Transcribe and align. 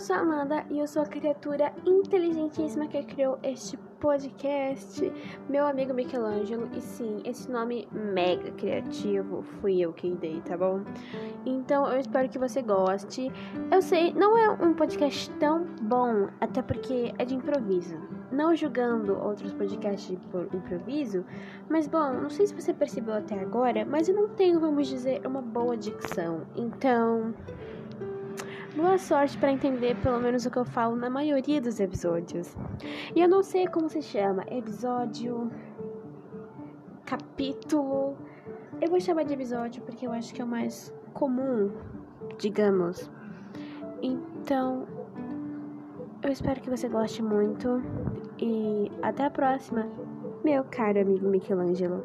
sou 0.00 0.16
a 0.16 0.20
Amanda 0.20 0.64
e 0.70 0.80
eu 0.80 0.88
sou 0.88 1.02
a 1.02 1.06
criatura 1.06 1.72
inteligentíssima 1.86 2.88
que 2.88 3.02
criou 3.04 3.38
este 3.42 3.76
podcast. 4.00 5.12
Meu 5.48 5.66
amigo 5.66 5.94
Michelangelo, 5.94 6.68
e 6.74 6.80
sim, 6.80 7.22
esse 7.24 7.48
nome 7.50 7.86
mega 7.92 8.50
criativo 8.52 9.42
fui 9.42 9.80
eu 9.80 9.92
quem 9.92 10.16
dei, 10.16 10.40
tá 10.40 10.56
bom? 10.56 10.82
Então 11.46 11.86
eu 11.86 12.00
espero 12.00 12.28
que 12.28 12.38
você 12.38 12.60
goste. 12.60 13.30
Eu 13.70 13.80
sei, 13.80 14.12
não 14.12 14.36
é 14.36 14.50
um 14.50 14.74
podcast 14.74 15.30
tão 15.38 15.64
bom, 15.82 16.28
até 16.40 16.60
porque 16.60 17.14
é 17.16 17.24
de 17.24 17.36
improviso. 17.36 17.96
Não 18.32 18.54
julgando 18.54 19.16
outros 19.16 19.52
podcasts 19.52 20.18
por 20.32 20.48
improviso, 20.52 21.24
mas 21.68 21.86
bom, 21.86 22.12
não 22.14 22.30
sei 22.30 22.48
se 22.48 22.54
você 22.54 22.74
percebeu 22.74 23.14
até 23.14 23.38
agora, 23.38 23.84
mas 23.84 24.08
eu 24.08 24.14
não 24.16 24.28
tenho, 24.28 24.58
vamos 24.58 24.88
dizer, 24.88 25.24
uma 25.24 25.40
boa 25.40 25.76
dicção. 25.76 26.42
Então. 26.56 27.32
Boa 28.76 28.98
sorte 28.98 29.38
para 29.38 29.52
entender 29.52 29.94
pelo 30.02 30.18
menos 30.18 30.44
o 30.46 30.50
que 30.50 30.56
eu 30.56 30.64
falo 30.64 30.96
na 30.96 31.08
maioria 31.08 31.60
dos 31.60 31.78
episódios. 31.78 32.56
E 33.14 33.20
eu 33.20 33.28
não 33.28 33.40
sei 33.40 33.68
como 33.68 33.88
se 33.88 34.02
chama, 34.02 34.44
episódio, 34.50 35.48
capítulo. 37.06 38.16
Eu 38.80 38.90
vou 38.90 39.00
chamar 39.00 39.22
de 39.24 39.32
episódio 39.32 39.80
porque 39.82 40.04
eu 40.04 40.12
acho 40.12 40.34
que 40.34 40.42
é 40.42 40.44
o 40.44 40.48
mais 40.48 40.92
comum, 41.12 41.70
digamos. 42.36 43.08
Então, 44.02 44.88
eu 46.20 46.32
espero 46.32 46.60
que 46.60 46.68
você 46.68 46.88
goste 46.88 47.22
muito 47.22 47.80
e 48.40 48.90
até 49.02 49.26
a 49.26 49.30
próxima, 49.30 49.86
meu 50.42 50.64
caro 50.64 51.00
amigo 51.00 51.28
Michelangelo. 51.28 52.04